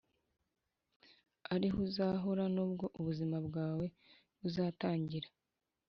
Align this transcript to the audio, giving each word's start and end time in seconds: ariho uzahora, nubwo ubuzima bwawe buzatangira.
ariho 1.53 1.77
uzahora, 1.87 2.43
nubwo 2.55 2.85
ubuzima 2.99 3.37
bwawe 3.47 3.85
buzatangira. 4.39 5.27